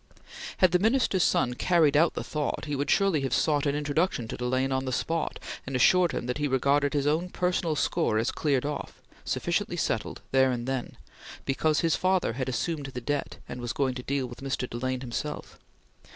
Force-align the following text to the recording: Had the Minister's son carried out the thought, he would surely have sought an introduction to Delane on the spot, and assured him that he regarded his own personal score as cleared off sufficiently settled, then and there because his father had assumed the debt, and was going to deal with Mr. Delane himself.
Had 0.57 0.71
the 0.71 0.79
Minister's 0.79 1.21
son 1.21 1.53
carried 1.53 1.95
out 1.95 2.15
the 2.15 2.23
thought, 2.23 2.65
he 2.65 2.75
would 2.75 2.89
surely 2.89 3.21
have 3.21 3.35
sought 3.35 3.67
an 3.67 3.75
introduction 3.75 4.27
to 4.29 4.35
Delane 4.35 4.71
on 4.71 4.85
the 4.85 4.91
spot, 4.91 5.37
and 5.67 5.75
assured 5.75 6.11
him 6.11 6.25
that 6.25 6.39
he 6.39 6.47
regarded 6.47 6.95
his 6.95 7.05
own 7.05 7.29
personal 7.29 7.75
score 7.75 8.17
as 8.17 8.31
cleared 8.31 8.65
off 8.65 8.99
sufficiently 9.23 9.77
settled, 9.77 10.23
then 10.31 10.51
and 10.51 10.67
there 10.67 10.93
because 11.45 11.81
his 11.81 11.95
father 11.95 12.33
had 12.33 12.49
assumed 12.49 12.87
the 12.87 12.99
debt, 13.01 13.37
and 13.47 13.61
was 13.61 13.73
going 13.73 13.93
to 13.93 14.01
deal 14.01 14.25
with 14.25 14.41
Mr. 14.41 14.67
Delane 14.67 15.01
himself. 15.01 15.59